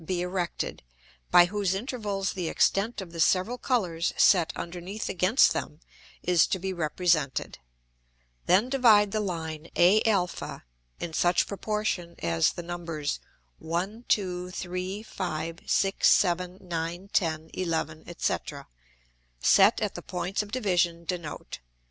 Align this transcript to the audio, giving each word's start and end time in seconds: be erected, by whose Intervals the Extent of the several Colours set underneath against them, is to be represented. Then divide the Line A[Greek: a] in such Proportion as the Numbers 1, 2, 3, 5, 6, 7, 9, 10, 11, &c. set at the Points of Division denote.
be 0.03 0.21
erected, 0.21 0.81
by 1.29 1.45
whose 1.45 1.75
Intervals 1.75 2.33
the 2.33 2.49
Extent 2.49 3.01
of 3.01 3.11
the 3.11 3.19
several 3.19 3.59
Colours 3.59 4.15
set 4.17 4.51
underneath 4.55 5.09
against 5.09 5.53
them, 5.53 5.79
is 6.23 6.47
to 6.47 6.57
be 6.57 6.73
represented. 6.73 7.59
Then 8.47 8.67
divide 8.67 9.11
the 9.11 9.19
Line 9.19 9.67
A[Greek: 9.75 10.41
a] 10.41 10.61
in 10.99 11.13
such 11.13 11.45
Proportion 11.45 12.15
as 12.17 12.53
the 12.53 12.63
Numbers 12.63 13.19
1, 13.59 14.05
2, 14.07 14.49
3, 14.49 15.03
5, 15.03 15.59
6, 15.67 16.07
7, 16.09 16.57
9, 16.59 17.09
10, 17.13 17.51
11, 17.53 18.05
&c. 18.17 18.37
set 19.39 19.81
at 19.81 19.93
the 19.93 20.01
Points 20.01 20.41
of 20.41 20.51
Division 20.51 21.05
denote. 21.05 21.59